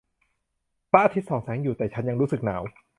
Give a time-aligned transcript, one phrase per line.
[0.91, 2.61] พระอาทิตย์ส่องแสงอยู่ แต่ฉันก็ยังรู้สึกหนาว